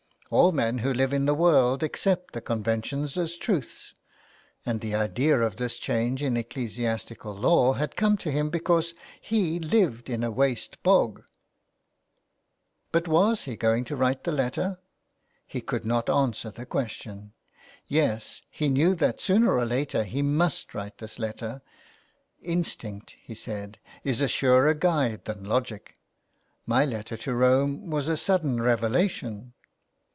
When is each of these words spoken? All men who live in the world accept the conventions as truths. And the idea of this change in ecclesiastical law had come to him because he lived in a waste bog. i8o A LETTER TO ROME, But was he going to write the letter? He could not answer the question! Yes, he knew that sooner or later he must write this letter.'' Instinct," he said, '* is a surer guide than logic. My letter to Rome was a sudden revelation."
All 0.33 0.53
men 0.53 0.77
who 0.77 0.93
live 0.93 1.11
in 1.11 1.25
the 1.25 1.33
world 1.33 1.83
accept 1.83 2.33
the 2.33 2.39
conventions 2.39 3.17
as 3.17 3.35
truths. 3.35 3.93
And 4.65 4.79
the 4.79 4.95
idea 4.95 5.37
of 5.41 5.57
this 5.57 5.77
change 5.77 6.23
in 6.23 6.37
ecclesiastical 6.37 7.33
law 7.35 7.73
had 7.73 7.97
come 7.97 8.15
to 8.19 8.31
him 8.31 8.49
because 8.49 8.93
he 9.19 9.59
lived 9.59 10.09
in 10.09 10.23
a 10.23 10.31
waste 10.31 10.81
bog. 10.83 11.17
i8o 11.17 11.17
A 11.17 11.17
LETTER 11.17 11.21
TO 11.25 12.07
ROME, 12.07 12.89
But 12.93 13.07
was 13.11 13.43
he 13.43 13.55
going 13.57 13.83
to 13.83 13.95
write 13.97 14.23
the 14.23 14.31
letter? 14.31 14.79
He 15.45 15.59
could 15.59 15.85
not 15.85 16.09
answer 16.09 16.49
the 16.49 16.65
question! 16.65 17.33
Yes, 17.87 18.41
he 18.49 18.69
knew 18.69 18.95
that 18.95 19.19
sooner 19.19 19.53
or 19.57 19.65
later 19.65 20.05
he 20.05 20.21
must 20.21 20.73
write 20.73 20.99
this 20.99 21.19
letter.'' 21.19 21.61
Instinct," 22.55 23.17
he 23.21 23.35
said, 23.35 23.79
'* 23.91 24.03
is 24.05 24.21
a 24.21 24.29
surer 24.29 24.73
guide 24.73 25.25
than 25.25 25.43
logic. 25.43 25.97
My 26.65 26.85
letter 26.85 27.17
to 27.17 27.33
Rome 27.35 27.89
was 27.89 28.07
a 28.07 28.15
sudden 28.15 28.61
revelation." 28.61 29.55